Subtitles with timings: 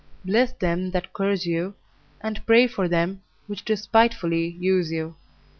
[0.25, 1.75] Bless them that curse you,
[2.21, 5.13] and pray for them which despitefully use you.